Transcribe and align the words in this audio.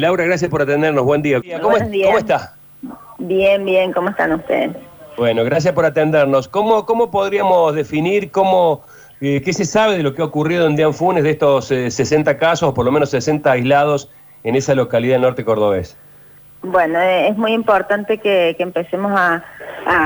Laura, 0.00 0.24
gracias 0.26 0.48
por 0.48 0.62
atendernos. 0.62 1.04
Buen 1.04 1.22
día. 1.22 1.40
¿Cómo, 1.60 1.76
días. 1.76 2.06
¿Cómo 2.06 2.18
está? 2.18 2.54
Bien, 3.18 3.64
bien, 3.64 3.92
¿cómo 3.92 4.10
están 4.10 4.32
ustedes? 4.32 4.70
Bueno, 5.16 5.42
gracias 5.42 5.74
por 5.74 5.84
atendernos. 5.84 6.46
¿Cómo, 6.46 6.86
cómo 6.86 7.10
podríamos 7.10 7.74
definir 7.74 8.30
cómo, 8.30 8.84
eh, 9.20 9.42
qué 9.44 9.52
se 9.52 9.64
sabe 9.64 9.96
de 9.96 10.04
lo 10.04 10.14
que 10.14 10.22
ha 10.22 10.26
ocurrido 10.26 10.68
en 10.68 10.76
Dianfunes 10.76 11.24
de 11.24 11.30
estos 11.30 11.72
eh, 11.72 11.90
60 11.90 12.38
casos, 12.38 12.68
o 12.68 12.74
por 12.74 12.84
lo 12.84 12.92
menos 12.92 13.10
60 13.10 13.50
aislados 13.50 14.08
en 14.44 14.54
esa 14.54 14.76
localidad 14.76 15.14
del 15.14 15.22
norte 15.22 15.44
cordobés? 15.44 15.96
Bueno, 16.62 17.00
eh, 17.00 17.28
es 17.28 17.36
muy 17.36 17.52
importante 17.52 18.18
que, 18.18 18.54
que 18.56 18.62
empecemos 18.64 19.12
a, 19.14 19.44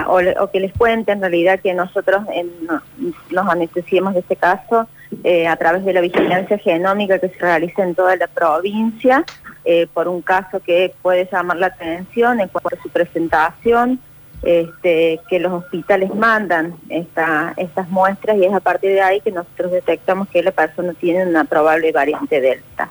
o, 0.09 0.51
que 0.51 0.61
les 0.61 0.73
cuente 0.75 1.11
en 1.13 1.21
realidad 1.21 1.59
que 1.61 1.73
nosotros 1.73 2.23
no- 2.69 2.83
nos 3.31 3.49
anestesiemos 3.49 4.13
de 4.15 4.21
este 4.21 4.37
caso 4.37 4.87
eh, 5.25 5.49
a 5.49 5.57
través 5.57 5.85
de 5.85 5.93
la 5.95 6.01
vigilancia 6.03 6.59
genómica 6.59 7.19
que 7.19 7.31
se 7.31 7.39
realiza 7.39 7.83
en 7.83 7.95
toda 7.95 8.17
la 8.17 8.27
provincia 8.27 9.25
eh, 9.65 9.87
por 9.95 10.09
un 10.09 10.21
caso 10.23 10.61
que 10.61 10.93
puede 11.03 11.27
llamar 11.33 11.57
la 11.57 11.69
atención 11.69 12.41
en 12.41 12.49
cuanto 12.49 12.77
a 12.77 12.83
su 12.83 12.91
presentación, 12.91 13.99
este, 14.43 15.21
que 15.29 15.39
los 15.39 15.53
hospitales 15.53 16.13
mandan 16.15 16.75
esta- 16.89 17.55
estas 17.57 17.89
muestras 17.89 18.37
y 18.37 18.45
es 18.45 18.53
a 18.53 18.61
partir 18.61 18.91
de 18.91 19.01
ahí 19.01 19.21
que 19.21 19.31
nosotros 19.31 19.71
detectamos 19.73 20.29
que 20.29 20.43
la 20.43 20.51
persona 20.51 20.93
tiene 21.01 21.25
una 21.27 21.45
probable 21.45 21.93
variante 21.93 22.41
Delta. 22.41 22.91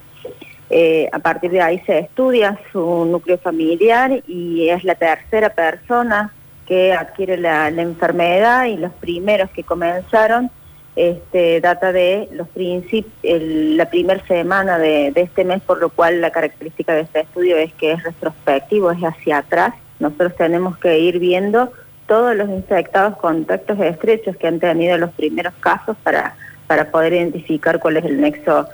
Eh, 0.74 1.10
a 1.12 1.20
partir 1.20 1.52
de 1.52 1.60
ahí 1.60 1.80
se 1.86 2.00
estudia 2.00 2.58
su 2.72 3.04
núcleo 3.04 3.38
familiar 3.38 4.24
y 4.26 4.70
es 4.70 4.86
la 4.86 4.96
tercera 4.96 5.50
persona 5.50 6.32
que 6.66 6.94
adquiere 6.94 7.36
la, 7.36 7.68
enfermedad 7.68 8.68
y 8.68 8.78
los 8.78 8.94
primeros 8.94 9.50
que 9.50 9.66
comenzaron 9.66 10.50
este, 10.96 11.60
data 11.60 11.92
de 11.92 12.30
los 12.32 12.48
el- 12.56 13.76
la 13.76 13.90
primera 13.90 14.26
semana 14.28 14.78
de, 14.78 15.12
de 15.12 15.22
este 15.24 15.44
mes, 15.44 15.62
por 15.62 15.80
lo 15.82 15.90
cual 15.90 16.22
la 16.22 16.32
característica 16.32 16.94
de 16.94 17.02
este 17.02 17.20
estudio 17.20 17.58
es 17.58 17.74
que 17.74 17.92
es 17.92 18.04
retrospectivo, 18.04 18.92
es 18.92 19.02
hacia 19.02 19.40
atrás. 19.40 19.74
Nosotros 20.00 20.38
tenemos 20.38 20.78
que 20.78 21.00
ir 21.00 21.20
viendo 21.20 21.70
todos 22.08 22.34
los 22.34 22.48
infectados 22.50 23.18
contactos 23.18 23.78
estrechos 23.80 24.38
que 24.38 24.48
han 24.48 24.60
tenido 24.62 24.98
los 24.98 25.12
primeros 25.12 25.54
casos 25.60 25.98
para, 26.04 26.36
para 26.68 26.90
poder 26.92 27.12
identificar 27.12 27.80
cuál 27.80 27.98
es 27.98 28.06
el 28.06 28.22
nexo 28.22 28.68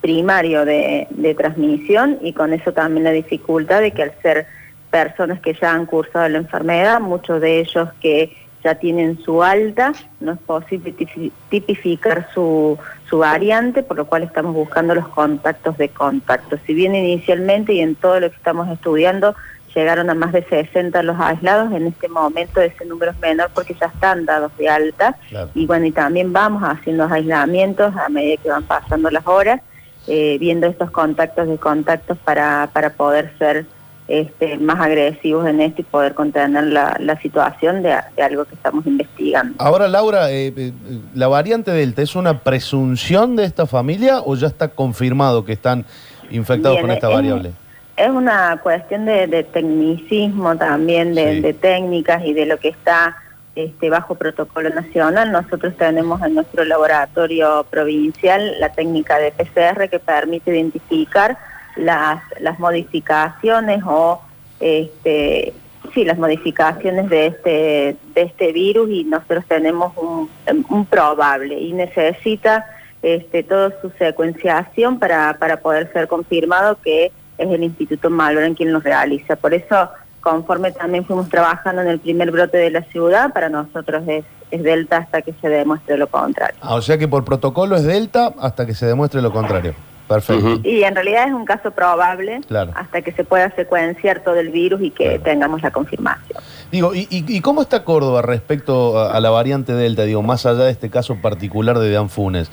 primario 0.00 0.64
de, 0.64 1.06
de 1.10 1.34
transmisión 1.34 2.18
y 2.22 2.32
con 2.32 2.52
eso 2.52 2.72
también 2.72 3.04
la 3.04 3.10
dificultad 3.12 3.80
de 3.80 3.90
que 3.92 4.02
al 4.04 4.12
ser 4.22 4.46
personas 4.90 5.40
que 5.40 5.54
ya 5.54 5.72
han 5.72 5.86
cursado 5.86 6.28
la 6.28 6.38
enfermedad, 6.38 7.00
muchos 7.00 7.40
de 7.40 7.60
ellos 7.60 7.88
que 8.00 8.32
ya 8.64 8.74
tienen 8.76 9.18
su 9.22 9.42
alta, 9.42 9.92
no 10.20 10.32
es 10.32 10.38
posible 10.38 10.92
tipi- 10.96 11.30
tipificar 11.48 12.28
su, 12.34 12.76
su 13.08 13.18
variante, 13.18 13.82
por 13.82 13.96
lo 13.96 14.06
cual 14.06 14.22
estamos 14.24 14.54
buscando 14.54 14.94
los 14.94 15.06
contactos 15.08 15.76
de 15.78 15.88
contacto. 15.90 16.58
Si 16.66 16.74
bien 16.74 16.94
inicialmente 16.94 17.72
y 17.74 17.80
en 17.80 17.94
todo 17.94 18.18
lo 18.18 18.30
que 18.30 18.36
estamos 18.36 18.68
estudiando 18.68 19.34
llegaron 19.74 20.10
a 20.10 20.14
más 20.14 20.32
de 20.32 20.42
60 20.44 21.02
los 21.04 21.20
aislados, 21.20 21.70
en 21.72 21.86
este 21.86 22.08
momento 22.08 22.60
ese 22.60 22.84
número 22.86 23.12
es 23.12 23.18
menor 23.20 23.50
porque 23.54 23.74
ya 23.78 23.86
están 23.86 24.24
dados 24.24 24.50
de 24.56 24.68
alta 24.68 25.14
Claro. 25.28 25.50
y 25.54 25.66
bueno, 25.66 25.86
y 25.86 25.92
también 25.92 26.32
vamos 26.32 26.62
haciendo 26.64 27.04
aislamientos 27.04 27.94
a 27.96 28.08
medida 28.08 28.42
que 28.42 28.48
van 28.48 28.64
pasando 28.64 29.08
las 29.10 29.26
horas, 29.26 29.60
eh, 30.08 30.36
viendo 30.40 30.66
estos 30.66 30.90
contactos 30.90 31.46
de 31.48 31.56
contactos 31.58 32.18
para, 32.24 32.70
para 32.72 32.90
poder 32.90 33.30
ser 33.38 33.66
este, 34.08 34.56
más 34.56 34.80
agresivos 34.80 35.46
en 35.46 35.60
esto 35.60 35.82
y 35.82 35.84
poder 35.84 36.14
contener 36.14 36.64
la, 36.64 36.96
la 36.98 37.20
situación 37.20 37.82
de, 37.82 37.94
de 38.16 38.22
algo 38.22 38.46
que 38.46 38.54
estamos 38.54 38.86
investigando. 38.86 39.54
Ahora, 39.58 39.86
Laura, 39.86 40.30
eh, 40.30 40.50
eh, 40.56 40.72
¿la 41.14 41.28
variante 41.28 41.70
Delta 41.72 42.00
es 42.00 42.16
una 42.16 42.38
presunción 42.40 43.36
de 43.36 43.44
esta 43.44 43.66
familia 43.66 44.20
o 44.24 44.34
ya 44.34 44.46
está 44.46 44.68
confirmado 44.68 45.44
que 45.44 45.52
están 45.52 45.84
infectados 46.30 46.76
Bien, 46.78 46.86
con 46.86 46.90
esta 46.94 47.08
es- 47.08 47.14
variable? 47.14 47.52
Es 47.98 48.08
una 48.10 48.58
cuestión 48.62 49.04
de, 49.06 49.26
de 49.26 49.42
tecnicismo 49.42 50.56
también, 50.56 51.14
de, 51.14 51.34
Sí. 51.34 51.40
de 51.40 51.52
técnicas 51.52 52.24
y 52.24 52.32
de 52.32 52.46
lo 52.46 52.56
que 52.56 52.68
está 52.68 53.16
este, 53.58 53.90
bajo 53.90 54.14
protocolo 54.14 54.70
nacional. 54.70 55.32
Nosotros 55.32 55.76
tenemos 55.76 56.22
en 56.22 56.34
nuestro 56.34 56.64
laboratorio 56.64 57.66
provincial 57.68 58.54
la 58.60 58.70
técnica 58.72 59.18
de 59.18 59.32
PCR 59.32 59.88
que 59.88 59.98
permite 59.98 60.52
identificar 60.52 61.36
las, 61.74 62.22
las 62.38 62.60
modificaciones 62.60 63.82
o 63.84 64.22
este, 64.60 65.52
sí, 65.92 66.04
las 66.04 66.18
modificaciones 66.18 67.10
de 67.10 67.26
este, 67.26 67.96
de 68.14 68.22
este 68.22 68.52
virus 68.52 68.90
y 68.90 69.02
nosotros 69.02 69.44
tenemos 69.48 69.92
un, 69.96 70.86
probable 70.86 71.58
y 71.58 71.72
necesita 71.72 72.64
este, 73.02 73.42
toda 73.42 73.72
su 73.80 73.90
secuenciación 73.98 75.00
para, 75.00 75.36
para 75.40 75.56
poder 75.56 75.92
ser 75.92 76.06
confirmado 76.06 76.78
que 76.80 77.06
es 77.38 77.50
el 77.50 77.64
Instituto 77.64 78.08
Malvern 78.08 78.54
quien 78.54 78.72
lo 78.72 78.78
realiza. 78.78 79.34
Por 79.34 79.52
eso, 79.52 79.90
conforme 80.20 80.72
también 80.72 81.04
fuimos 81.04 81.28
trabajando 81.28 81.82
en 81.82 81.88
el 81.88 81.98
primer 82.00 82.30
brote 82.30 82.58
de 82.58 82.70
la 82.70 82.82
ciudad, 82.82 83.32
para 83.32 83.48
nosotros 83.48 84.02
es, 84.06 84.24
es 84.50 84.62
Delta 84.62 84.98
hasta 84.98 85.22
que 85.22 85.32
se 85.40 85.48
demuestre 85.48 85.96
lo 85.96 86.06
contrario. 86.08 86.56
Ah, 86.60 86.74
o 86.74 86.82
sea 86.82 86.98
que 86.98 87.08
por 87.08 87.24
protocolo 87.24 87.76
es 87.76 87.84
Delta 87.84 88.32
hasta 88.40 88.66
que 88.66 88.74
se 88.74 88.86
demuestre 88.86 89.22
lo 89.22 89.32
contrario. 89.32 89.74
Perfecto. 90.08 90.60
Y 90.66 90.84
en 90.84 90.94
realidad 90.94 91.28
es 91.28 91.34
un 91.34 91.44
caso 91.44 91.70
probable 91.70 92.40
Claro. 92.48 92.72
hasta 92.74 93.02
que 93.02 93.12
se 93.12 93.24
pueda 93.24 93.50
secuenciar 93.54 94.20
todo 94.20 94.36
el 94.36 94.48
virus 94.48 94.80
y 94.80 94.90
que 94.90 95.04
Claro. 95.04 95.22
tengamos 95.22 95.62
la 95.62 95.70
confirmación. 95.70 96.42
Digo, 96.72 96.94
¿y, 96.94 97.00
y- 97.10 97.24
y 97.36 97.40
cómo 97.42 97.60
está 97.60 97.84
Córdoba 97.84 98.22
respecto 98.22 98.98
a, 98.98 99.12
a 99.12 99.20
la 99.20 99.28
variante 99.28 99.74
Delta? 99.74 100.04
Digo, 100.04 100.22
más 100.22 100.46
allá 100.46 100.64
de 100.64 100.70
este 100.70 100.88
caso 100.88 101.16
particular 101.20 101.78
de 101.78 101.90
Danfunes. 101.92 102.50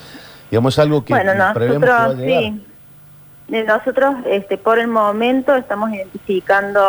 Digamos, 0.51 0.73
es 0.75 0.79
algo 0.79 1.05
que 1.05 1.13
bueno, 1.13 1.31
prevemos 1.53 1.83
que 1.83 1.89
va 1.89 1.97
a 1.97 2.07
nosotros 2.07 2.25
llegar. 2.27 2.43
sí. 2.43 2.65
Nosotros, 3.47 4.15
este, 4.25 4.57
por 4.57 4.79
el 4.79 4.87
momento, 4.87 5.55
estamos 5.55 5.91
identificando 5.93 6.81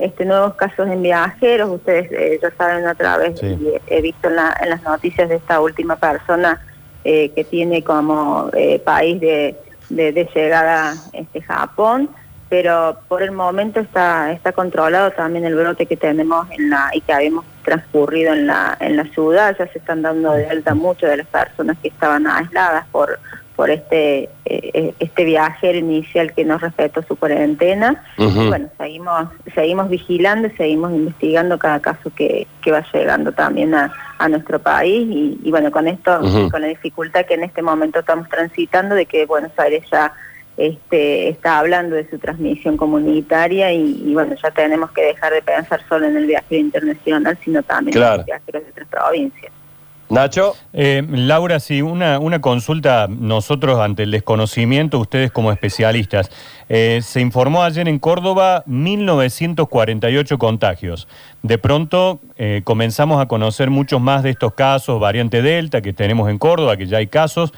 este, 0.00 0.24
nuevos 0.24 0.54
casos 0.54 0.88
en 0.88 1.02
viajeros. 1.02 1.70
Ustedes 1.70 2.10
eh, 2.12 2.38
ya 2.42 2.50
saben 2.56 2.86
a 2.86 2.94
través, 2.94 3.38
Sí. 3.38 3.56
he 3.86 4.00
visto 4.02 4.28
en, 4.28 4.36
la- 4.36 4.56
en 4.60 4.70
las 4.70 4.82
noticias 4.82 5.28
de 5.28 5.36
esta 5.36 5.60
última 5.60 5.96
persona 5.96 6.60
eh, 7.04 7.30
que 7.34 7.44
tiene 7.44 7.82
como 7.84 8.50
eh, 8.54 8.78
país 8.78 9.20
de, 9.20 9.56
de- 9.88 10.12
de 10.12 10.28
llegada 10.34 10.94
este, 11.12 11.40
Japón. 11.42 12.08
Pero 12.48 12.96
por 13.06 13.22
el 13.22 13.30
momento 13.30 13.78
está 13.78 14.32
está 14.32 14.50
controlado 14.50 15.12
también 15.12 15.44
el 15.44 15.54
brote 15.54 15.86
que 15.86 15.96
tenemos 15.96 16.50
en 16.50 16.68
la 16.68 16.90
y 16.92 17.00
que 17.00 17.12
habíamos 17.12 17.44
transcurrido 17.64 18.32
en 18.32 18.48
la 18.48 18.76
en 18.80 18.96
la 18.96 19.04
ciudad. 19.04 19.54
Ya 19.56 19.68
se 19.68 19.78
están 19.78 20.02
dando 20.02 20.32
de 20.32 20.48
alta 20.48 20.74
muchas 20.74 21.10
de 21.10 21.18
las 21.18 21.26
personas 21.28 21.76
que 21.80 21.86
estaban 21.88 22.26
aisladas 22.26 22.86
por 22.90 23.20
por 23.60 23.68
este 23.70 24.30
eh, 24.46 24.94
este 25.00 25.22
viajero 25.26 25.76
inicial 25.76 26.32
que 26.32 26.46
no 26.46 26.56
respetó 26.56 27.02
su 27.02 27.14
cuarentena. 27.14 28.02
Y 28.16 28.48
bueno, 28.48 28.70
seguimos 28.78 29.28
seguimos 29.54 29.90
vigilando 29.90 30.48
y 30.48 30.52
seguimos 30.52 30.92
investigando 30.92 31.58
cada 31.58 31.78
caso 31.78 32.10
que, 32.16 32.46
que 32.62 32.72
va 32.72 32.82
llegando 32.90 33.32
también 33.32 33.74
a, 33.74 33.92
a 34.16 34.28
nuestro 34.30 34.60
país 34.60 35.06
y, 35.10 35.38
y 35.44 35.50
bueno, 35.50 35.70
con 35.70 35.88
esto, 35.88 36.20
con 36.50 36.62
la 36.62 36.68
dificultad 36.68 37.26
que 37.26 37.34
en 37.34 37.42
este 37.44 37.60
momento 37.60 37.98
estamos 37.98 38.30
transitando 38.30 38.94
de 38.94 39.04
que 39.04 39.26
Buenos 39.26 39.52
Aires 39.58 39.84
ya 39.92 40.10
este, 40.56 41.28
está 41.28 41.58
hablando 41.58 41.96
de 41.96 42.08
su 42.08 42.18
transmisión 42.18 42.78
comunitaria 42.78 43.72
y, 43.74 44.02
y 44.06 44.14
bueno, 44.14 44.36
ya 44.42 44.50
tenemos 44.52 44.90
que 44.92 45.02
dejar 45.02 45.34
de 45.34 45.42
pensar 45.42 45.82
solo 45.86 46.06
en 46.06 46.16
el 46.16 46.24
viajero 46.24 46.62
internacional, 46.62 47.36
sino 47.44 47.62
también 47.62 47.94
en 47.98 48.00
Claro. 48.02 48.16
los 48.16 48.24
viajeros 48.26 48.62
de 48.64 48.70
otras 48.70 48.88
provincias. 48.88 49.52
Nacho, 50.10 50.54
Eh, 50.72 51.04
Laura, 51.08 51.60
sí, 51.60 51.82
una, 51.82 52.18
una 52.18 52.40
consulta 52.40 53.06
nosotros 53.08 53.78
ante 53.80 54.02
el 54.02 54.10
desconocimiento, 54.10 54.98
ustedes 54.98 55.30
como 55.30 55.52
especialistas. 55.52 56.30
Eh, 56.68 57.00
se 57.02 57.20
informó 57.20 57.62
ayer 57.62 57.86
en 57.88 57.98
Córdoba 58.00 58.64
1948 58.66 60.38
contagios. 60.38 61.06
De 61.42 61.58
pronto 61.58 62.20
eh, 62.38 62.62
comenzamos 62.64 63.20
a 63.22 63.26
conocer 63.26 63.70
muchos 63.70 64.00
más 64.00 64.22
de 64.24 64.30
estos 64.30 64.54
casos, 64.54 64.98
variante 65.00 65.42
Delta, 65.42 65.80
que 65.80 65.92
tenemos 65.92 66.28
en 66.28 66.38
Córdoba, 66.38 66.76
que 66.76 66.86
ya 66.86 66.98
hay 66.98 67.06
casos, 67.06 67.52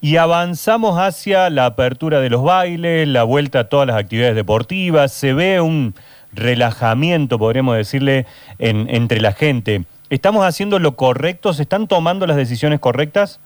y 0.00 0.16
avanzamos 0.16 0.98
hacia 0.98 1.50
la 1.50 1.66
apertura 1.66 2.20
de 2.20 2.30
los 2.30 2.42
bailes, 2.42 3.06
la 3.08 3.24
vuelta 3.24 3.60
a 3.60 3.64
todas 3.68 3.86
las 3.86 3.96
actividades 3.96 4.34
deportivas, 4.36 5.12
se 5.12 5.34
ve 5.34 5.60
un 5.60 5.94
relajamiento, 6.32 7.38
podríamos 7.38 7.76
decirle, 7.76 8.24
en- 8.58 8.86
entre 8.88 9.20
la 9.20 9.32
gente. 9.32 9.82
¿Estamos 10.10 10.44
haciendo 10.46 10.78
lo 10.78 10.96
correcto? 10.96 11.52
¿Se 11.52 11.62
están 11.62 11.86
tomando 11.86 12.26
las 12.26 12.36
decisiones 12.36 12.80
correctas? 12.80 13.40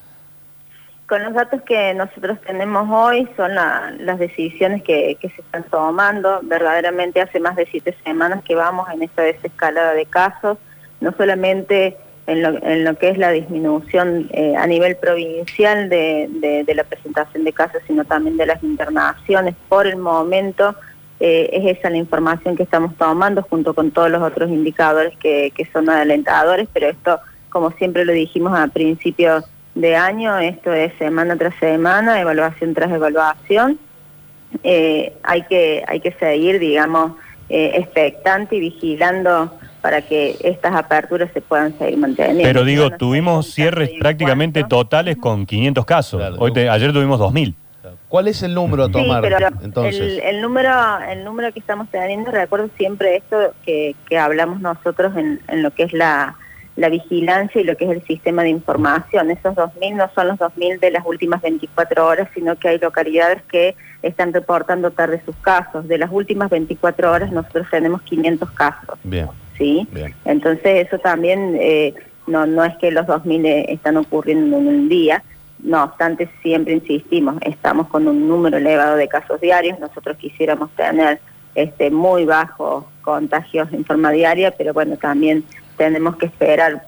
Con 1.09 1.25
los 1.25 1.35
datos 1.35 1.61
que 1.63 1.93
nosotros 1.95 2.39
tenemos 2.47 2.89
hoy 2.89 3.29
son 3.37 3.55
la- 3.55 3.93
las 3.99 4.19
decisiones 4.19 4.83
que, 4.83 5.19
se 5.21 5.27
están 5.27 5.65
tomando. 5.65 6.39
Verdaderamente 6.43 7.21
hace 7.21 7.41
más 7.41 7.57
de 7.57 7.67
siete 7.67 7.95
semanas 8.05 8.43
que 8.45 8.55
vamos 8.55 8.89
en 8.91 9.03
esta 9.03 9.23
desescalada 9.23 9.93
de 9.95 10.07
casos, 10.07 10.57
no 11.01 11.13
solamente 11.19 11.97
en 12.29 12.43
lo, 12.43 12.51
en 12.63 12.85
lo 12.85 12.95
que 12.97 13.09
es 13.11 13.19
la 13.19 13.33
disminución 13.33 14.31
eh, 14.33 14.55
a 14.57 14.65
nivel 14.69 14.97
provincial 14.97 15.89
de 15.89 16.73
la 16.75 16.85
presentación 16.85 17.43
de 17.43 17.53
casos, 17.53 17.83
sino 17.89 18.05
también 18.05 18.37
de 18.37 18.47
las 18.47 18.63
internaciones. 18.63 19.57
Por 19.69 19.89
el 19.89 19.97
momento 19.97 20.77
eh, 21.25 21.51
es 21.53 21.79
esa 21.79 21.89
la 21.89 21.99
información 21.99 22.57
que 22.57 22.65
estamos 22.65 22.97
tomando 22.97 23.43
junto 23.43 23.75
con 23.75 23.93
todos 23.93 24.11
los 24.11 24.21
otros 24.21 24.51
indicadores 24.51 25.17
que, 25.19 25.53
que 25.55 25.65
son 25.73 25.89
alentadores, 25.89 26.69
pero 26.73 26.89
esto, 26.89 27.21
como 27.49 27.71
siempre 27.71 28.05
lo 28.05 28.13
dijimos 28.13 28.59
a 28.59 28.67
principios 28.67 29.45
de 29.77 29.95
año, 29.95 30.37
esto 30.41 30.73
es 30.73 30.93
semana 30.99 31.37
tras 31.37 31.55
semana, 31.61 32.21
evaluación 32.21 32.75
tras 32.75 32.91
evaluación, 32.91 33.79
eh, 34.65 35.13
hay 35.23 35.43
que 35.43 35.85
hay 35.87 36.01
que 36.01 36.11
seguir, 36.15 36.59
digamos, 36.59 37.13
eh, 37.49 37.71
expectante 37.77 38.57
y 38.57 38.61
vigilando 38.61 39.57
para 39.81 40.03
que 40.03 40.37
estas 40.43 40.75
aperturas 40.75 41.31
se 41.33 41.41
puedan 41.41 41.79
seguir 41.79 41.99
manteniendo. 41.99 42.43
Pero 42.43 42.65
digo, 42.65 42.91
tuvimos 42.91 43.47
cierres 43.55 43.91
prácticamente 44.01 44.65
totales 44.65 45.19
con 45.19 45.47
500 45.47 45.85
casos. 45.85 46.21
Hoy 46.39 46.51
ayer 46.59 46.93
tuvimos 46.93 47.21
2.000. 47.21 47.55
¿Cuál 48.09 48.29
es 48.29 48.43
el 48.43 48.55
número 48.55 48.85
a 48.85 48.89
tomar 48.91 49.25
entonces? 49.63 50.21
El, 50.23 50.41
número, 50.41 50.71
el 51.09 51.25
número 51.25 51.53
que 51.53 51.61
estamos 51.61 51.89
teniendo, 51.91 52.31
recuerdo 52.31 52.69
siempre 52.77 53.17
esto 53.17 53.55
que, 53.65 53.95
que 54.09 54.19
hablamos 54.19 54.61
nosotros 54.61 55.17
en, 55.17 55.41
en, 55.49 55.63
lo 55.63 55.71
que 55.73 55.85
es 55.85 55.93
la, 55.93 56.37
la 56.77 56.89
vigilancia 56.89 57.61
y 57.61 57.65
lo 57.65 57.77
que 57.77 57.85
es 57.85 57.91
el 57.91 58.03
sistema 58.05 58.43
de 58.43 58.51
información. 58.51 59.31
Esos 59.31 59.55
2.000 59.55 59.97
no 59.97 60.11
son 60.15 60.29
los 60.29 60.39
2.000 60.39 60.81
de 60.81 60.91
las 60.91 61.05
últimas 61.05 61.43
24 61.43 62.07
horas, 62.07 62.29
sino 62.35 62.57
que 62.57 62.69
hay 62.69 62.79
localidades 62.79 63.43
que 63.51 63.75
están 64.03 64.33
reportando 64.33 64.91
tarde 64.91 65.23
sus 65.25 65.37
casos. 65.37 65.87
De 65.89 65.99
las 65.99 66.11
últimas 66.11 66.51
24 66.51 67.11
horas 67.11 67.33
nosotros 67.33 67.67
tenemos 67.71 68.03
500 68.03 68.51
casos. 68.53 68.99
Bien. 69.05 69.29
¿sí? 69.59 69.87
Bien. 69.93 70.15
Entonces 70.25 70.87
eso 70.87 70.99
también 70.99 71.57
eh, 71.61 71.95
no, 72.27 72.47
no 72.47 72.65
es 72.65 72.77
que 72.77 72.91
los 72.91 73.07
2.000 73.07 73.47
eh, 73.47 73.67
están 73.69 73.97
ocurriendo 73.97 74.57
en 74.57 74.67
un 74.67 74.89
día, 74.89 75.23
no 75.63 75.85
obstante, 75.85 76.29
siempre 76.43 76.75
insistimos, 76.75 77.37
estamos 77.43 77.89
con 77.89 78.09
un 78.09 78.29
número 78.29 78.57
elevado 78.57 78.97
de 78.97 79.09
casos 79.09 79.41
diarios, 79.41 79.79
nosotros 79.79 80.17
quisiéramos 80.17 80.71
tener 80.73 81.21
este 81.55 81.91
muy 81.91 82.25
bajos 82.25 82.85
contagios 83.03 83.73
en 83.73 83.85
forma 83.85 84.11
diaria, 84.11 84.51
pero 84.51 84.73
bueno, 84.73 84.97
también 84.97 85.45
tenemos 85.77 86.17
que 86.17 86.27
esperar 86.27 86.83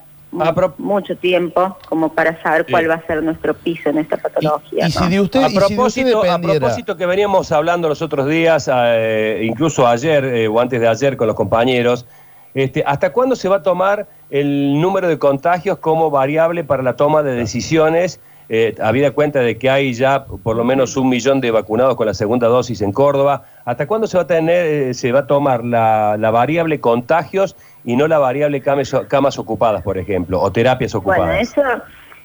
mucho 0.79 1.17
tiempo 1.17 1.77
como 1.89 2.13
para 2.13 2.41
saber 2.43 2.67
cuál 2.69 2.91
va 2.91 2.95
a 2.95 3.07
ser 3.07 3.23
nuestro 3.23 3.55
piso 3.55 3.91
en 3.91 3.99
esta 3.99 4.17
patología. 4.17 4.89
Y, 4.89 4.91
si 4.91 5.09
de 5.09 5.21
usted, 5.21 5.45
a, 5.45 5.49
propósito, 5.49 6.25
a 6.25 6.41
propósito 6.41 6.97
que 6.97 7.07
veníamos 7.07 7.53
hablando 7.53 7.89
los 7.89 8.03
otros 8.03 8.27
días, 8.29 8.69
eh, 8.73 9.43
incluso 9.45 9.87
ayer 9.87 10.25
eh, 10.25 10.49
o 10.49 10.61
antes 10.61 10.81
de 10.81 10.89
ayer 10.89 11.17
con 11.17 11.29
los 11.29 11.37
compañeros, 11.37 12.07
este, 12.55 12.83
¿hasta 12.87 13.13
cuándo 13.13 13.37
se 13.37 13.49
va 13.49 13.57
a 13.57 13.63
tomar 13.63 14.09
el 14.31 14.81
número 14.81 15.09
de 15.09 15.19
contagios 15.19 15.79
como 15.79 16.11
variable 16.11 16.65
para 16.65 16.83
la 16.83 16.97
toma 16.97 17.23
de 17.23 17.35
decisiones? 17.35 18.21
Eh, 18.49 18.75
habida 18.81 19.13
cuenta 19.13 19.41
de 19.41 19.57
que 19.57 19.71
hay 19.71 19.95
ya 19.95 20.25
por 20.25 20.57
lo 20.57 20.65
menos 20.65 20.97
un 20.97 21.09
millón 21.09 21.41
de 21.41 21.51
vacunados 21.51 21.97
con 21.97 22.07
la 22.07 22.15
segunda 22.15 22.47
dosis 22.47 22.83
en 22.83 22.93
Córdoba, 22.93 23.45
¿hasta 23.65 23.87
cuándo 23.87 24.07
se 24.07 24.19
va 24.19 24.25
a 24.25 24.27
tener, 24.27 24.67
eh, 24.67 24.95
se 24.95 25.13
va 25.13 25.21
a 25.21 25.27
tomar 25.27 25.65
la, 25.65 26.17
variable 26.31 26.81
contagios 26.81 27.57
y 27.85 27.97
no 27.97 28.07
la 28.07 28.19
variable 28.19 28.61
camas, 28.61 29.39
ocupadas, 29.39 29.83
por 29.83 29.97
ejemplo, 29.97 30.41
o 30.41 30.53
terapias 30.53 30.95
ocupadas? 30.95 31.27
Bueno, 31.27 31.41
eso 31.41 31.83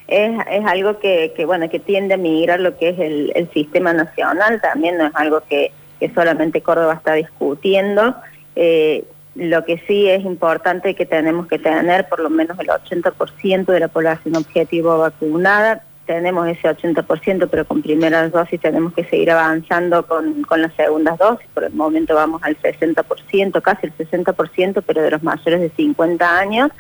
es, 0.08 0.66
algo 0.66 1.00
que, 1.00 1.32
bueno, 1.46 1.70
que 1.70 1.80
tiende 1.80 2.16
a 2.16 2.18
migrar 2.18 2.60
lo 2.60 2.78
que 2.78 2.90
es 2.90 3.00
el, 3.00 3.50
sistema 3.54 3.94
nacional, 3.94 4.60
también 4.62 4.98
no 4.98 5.06
es 5.08 5.16
algo 5.16 5.42
que, 5.48 5.72
solamente 6.14 6.62
Córdoba 6.62 6.96
está 6.96 7.14
discutiendo. 7.14 8.16
Eh, 8.56 9.06
lo 9.36 9.64
que 9.64 9.78
sí 9.88 10.10
es 10.10 10.26
importante 10.26 10.96
que 10.96 11.06
tenemos 11.06 11.48
que 11.48 11.60
tener 11.60 12.10
por 12.10 12.20
lo 12.20 12.30
menos 12.30 12.58
el 12.60 12.68
80% 12.68 13.66
de 13.66 13.80
la 13.80 13.88
población 13.88 14.36
objetivo 14.36 14.98
vacunada 14.98 15.84
tenemos 16.10 16.48
ese 16.48 16.68
80%, 16.68 17.48
pero 17.52 17.66
con 17.66 17.84
primeras 17.84 18.32
dosis 18.32 18.60
tenemos 18.60 18.94
que 18.94 19.04
seguir 19.04 19.30
avanzando 19.30 20.08
con, 20.08 20.42
con 20.42 20.60
las 20.60 20.74
segundas 20.74 21.20
dosis. 21.20 21.46
Por 21.54 21.66
el 21.66 21.74
momento 21.74 22.16
vamos 22.16 22.42
al 22.42 22.58
60%, 22.58 23.62
casi 23.62 23.86
el 23.86 23.96
60%, 23.96 24.84
pero 24.88 25.04
de 25.04 25.12
los 25.12 25.22
mayores 25.22 25.62
de 25.62 25.70
50 25.70 26.40
años. 26.40 26.72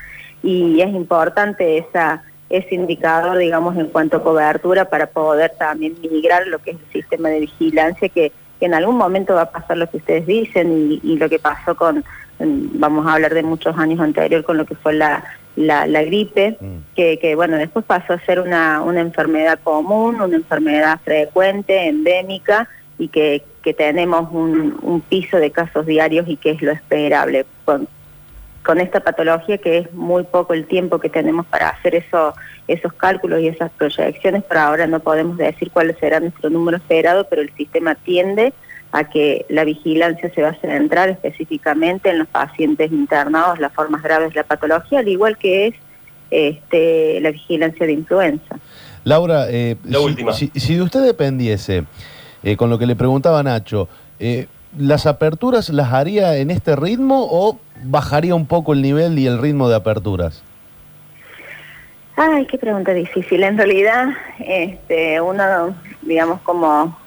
Y 0.42 0.81
es 0.81 0.90
importante 0.90 1.78
esa, 1.78 2.24
ese 2.50 2.74
indicador, 2.74 3.38
digamos, 3.38 3.78
en 3.78 3.90
cuanto 3.90 4.18
a 4.18 4.24
cobertura 4.24 4.90
para 4.90 5.06
poder 5.06 5.52
también 5.60 5.94
migrar 6.02 6.48
lo 6.48 6.58
que 6.58 6.72
es 6.72 6.78
el 6.78 6.92
sistema 6.92 7.30
de 7.30 7.42
vigilancia, 7.42 8.10
que, 8.10 8.32
en 8.62 8.74
algún 8.74 8.98
momento 8.98 9.36
va 9.36 9.44
a 9.44 9.52
pasar 9.52 9.78
lo 9.78 9.88
que 9.90 9.98
ustedes 9.98 10.25
dicen 10.25 11.00
y, 11.04 11.16
lo 11.18 11.30
que 11.30 11.38
pasó 11.38 11.75
con, 11.75 12.04
vamos 12.40 13.06
a 13.06 13.14
hablar 13.14 13.36
de 13.36 13.44
muchos 13.44 13.78
años 13.78 14.00
anterior, 14.00 14.44
con 14.44 14.58
lo 14.58 14.66
que 14.66 14.75
fue 14.75 14.94
la 14.94 15.24
la, 15.60 15.86
la 15.88 16.04
gripe, 16.04 16.58
mm. 16.60 16.96
que, 16.96 17.20
que, 17.20 17.36
bueno, 17.36 17.58
después 17.58 17.84
pasó 17.84 18.14
a 18.14 18.20
ser 18.20 18.40
una, 18.40 18.82
una 18.82 19.02
enfermedad 19.02 19.60
común, 19.62 20.22
una 20.22 20.38
enfermedad 20.38 21.02
frecuente, 21.04 21.88
endémica, 21.88 22.70
y 22.98 23.10
que, 23.10 23.44
que 23.62 23.74
tenemos 23.74 24.30
un, 24.32 24.80
un 24.82 25.02
piso 25.02 25.38
de 25.38 25.52
casos 25.52 25.86
diarios 25.86 26.30
y 26.30 26.38
que 26.38 26.52
es 26.52 26.62
lo 26.62 26.72
esperable. 26.72 27.46
Con, 27.66 27.90
con 28.64 28.80
esta 28.80 29.02
patología 29.02 29.58
que 29.58 29.80
es 29.80 29.94
muy 29.94 30.24
poco 30.24 30.54
el 30.54 30.66
tiempo 30.66 31.00
que 31.00 31.10
tenemos 31.10 31.46
para 31.48 31.70
hacer 31.70 31.96
eso, 31.96 32.34
esos 32.68 32.94
cálculos 32.94 33.42
y 33.42 33.50
esas 33.50 33.70
proyecciones, 33.72 34.44
pero 34.48 34.62
ahora 34.62 34.88
no 34.88 35.02
podemos 35.02 35.38
decir 35.38 35.72
cuál 35.72 35.96
será 36.00 36.22
nuestro 36.22 36.50
número 36.50 36.78
esperado, 36.78 37.28
pero 37.30 37.42
el 37.42 37.54
sistema 37.56 37.96
tiende 37.96 38.54
a 38.91 39.03
que 39.03 39.45
la 39.50 39.63
vigilancia 39.63 40.31
se 40.33 40.41
va 40.41 40.50
a 40.50 40.56
centrar 40.56 41.09
específicamente 41.09 42.09
en 42.09 42.19
los 42.19 42.27
pacientes 42.27 42.91
internados, 42.91 43.59
las 43.59 43.74
formas 43.74 44.01
graves 44.01 44.30
de 44.30 44.36
la 44.36 44.44
patología, 44.44 45.00
al 45.00 45.07
igual 45.07 45.38
que 45.38 45.68
es 45.68 45.75
este, 46.31 47.19
la 47.21 47.31
vigilancia 47.31 47.86
de 47.86 47.94
influenza. 47.94 48.59
Laura, 49.03 49.45
eh, 49.50 49.75
si, 50.56 50.75
de 50.75 50.81
usted 50.81 51.03
dependiese, 51.03 51.86
eh, 52.44 52.57
con 52.57 52.69
lo 52.69 52.77
que 52.77 52.86
le 52.86 52.95
preguntaba 52.95 53.41
Nacho, 53.44 53.88
eh, 54.19 54.47
¿las 54.77 55.06
aperturas 55.06 55.69
las 55.69 55.94
haría 55.94 56.38
en 56.38 56.51
este 56.51 56.75
ritmo 56.75 57.27
o 57.30 57.59
bajaría 57.83 58.36
un 58.36 58.45
poco 58.45 58.74
el 58.74 58.81
nivel 58.81 59.18
y 59.19 59.27
el 59.27 59.39
ritmo 59.39 59.69
de 59.69 59.75
aperturas? 59.75 60.44
Ay, 62.15 62.45
qué 62.47 62.57
pregunta 62.57 62.94
difícil. 62.94 63.44
En 63.44 63.57
realidad, 63.57 64.09
este, 64.39 65.21
uno, 65.21 65.74
digamos, 66.01 66.41
como 66.41 66.97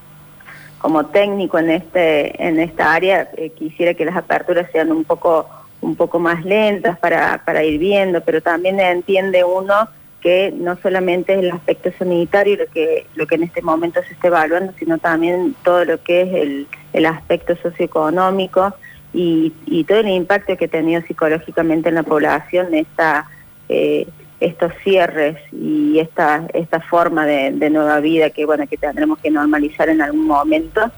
como 0.83 1.07
técnico 1.07 1.61
en 1.61 1.71
este 1.71 2.45
en 2.45 2.59
esta 2.59 2.93
área 2.93 3.31
eh, 3.37 3.51
quisiera 3.51 3.95
que 3.95 4.05
las 4.05 4.17
aperturas 4.17 4.69
sean 4.73 4.91
un 4.91 5.05
poco 5.05 5.49
un 5.81 5.95
poco 5.97 6.19
más 6.19 6.45
lentas 6.45 6.99
para, 6.99 7.43
para 7.45 7.65
ir 7.65 7.79
viendo, 7.79 8.21
pero 8.21 8.41
también 8.41 8.79
entiende 8.79 9.45
uno 9.45 9.89
que 10.21 10.53
no 10.57 10.77
solamente 10.77 11.33
es 11.35 11.39
el 11.41 11.51
aspecto 11.53 11.91
sanitario 11.99 12.57
lo 12.57 12.67
que 12.67 13.07
lo 13.15 13.27
que 13.27 13.37
en 13.37 13.45
este 13.45 13.63
momento 13.63 14.03
se 14.03 14.13
está 14.13 14.27
evaluando, 14.27 14.73
sino 14.79 14.99
también 14.99 15.55
todo 15.63 15.85
lo 15.85 16.03
que 16.03 16.23
es 16.23 16.35
el, 16.35 16.67
el 16.93 17.07
aspecto 17.07 17.55
socioeconómico 17.57 18.75
y, 19.15 19.53
y 19.67 19.85
todo 19.85 19.99
el 19.99 20.09
impacto 20.09 20.57
que 20.57 20.65
ha 20.65 20.69
tenido 20.69 21.01
psicológicamente 21.03 21.91
en 21.91 21.95
la 21.95 22.03
población 22.03 22.75
esta 22.75 23.29
eh, 23.69 24.09
estos 24.45 24.73
cierres 24.83 25.37
y 25.53 25.99
esta 25.99 26.47
esta 26.53 26.81
forma 26.81 27.27
de, 27.27 27.71
nueva 27.71 28.01
vida 28.01 28.31
que 28.31 28.45
bueno 28.45 28.67
que 28.67 28.77
tendremos 28.77 29.19
que 29.19 29.31
normalizar 29.31 29.89
en 29.89 30.03
algún 30.03 30.27
momento. 30.27 30.91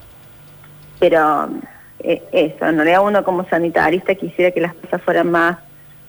Pero 0.98 1.48
eh, 2.00 2.22
eso 2.32 2.66
en 2.66 2.76
realidad 2.76 3.04
uno 3.04 3.24
como 3.24 3.48
sanitarista 3.48 4.14
quisiera 4.14 4.50
que 4.50 4.60
las 4.60 4.74
cosas 4.74 5.02
fueran 5.02 5.30
más 5.30 5.58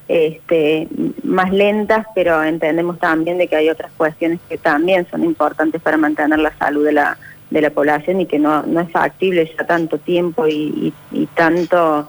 este 0.08 0.88
más 1.24 1.52
lentas 1.52 2.06
pero 2.14 2.44
entendemos 2.44 3.00
también 3.00 3.40
de 3.40 3.48
que 3.48 3.56
hay 3.56 3.70
otras 3.70 3.92
cuestiones 3.98 4.40
que 4.48 4.58
también 4.58 5.08
son 5.10 5.24
importantes 5.24 5.82
para 5.82 5.98
mantener 5.98 6.38
la 6.40 6.56
salud 6.58 6.86
de 6.86 6.94
la 6.94 7.18
de 7.50 7.62
la 7.62 7.70
población 7.70 8.22
y 8.22 8.26
que 8.26 8.40
no, 8.40 8.64
no 8.64 8.82
es 8.82 8.92
factible 8.92 9.52
ya 9.58 9.66
tanto 9.66 9.98
tiempo 9.98 10.48
y, 10.48 10.94
tanto 11.36 12.08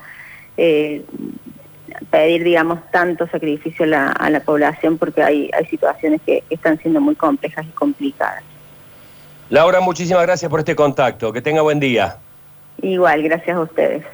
eh, 0.56 1.04
pedir, 2.10 2.44
digamos, 2.44 2.78
tanto 2.90 3.26
sacrificio 3.28 3.84
a 3.84 3.88
la, 3.88 4.12
a 4.12 4.30
la 4.30 4.40
población 4.40 4.98
porque 4.98 5.22
hay, 5.22 5.50
hay 5.52 5.66
situaciones 5.66 6.20
que, 6.24 6.42
están 6.50 6.78
siendo 6.78 7.00
muy 7.00 7.14
complejas 7.14 7.64
y 7.66 7.70
complicadas. 7.70 8.42
Laura, 9.48 9.80
muchísimas 9.80 10.22
gracias 10.22 10.50
por 10.50 10.60
este 10.60 10.74
contacto. 10.74 11.32
Que 11.32 11.40
tenga 11.40 11.62
buen 11.62 11.78
día. 11.78 12.16
Igual, 12.82 13.22
gracias 13.22 13.56
a 13.56 13.60
ustedes. 13.60 14.04